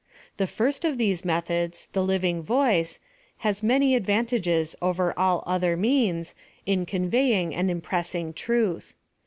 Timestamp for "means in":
5.77-6.87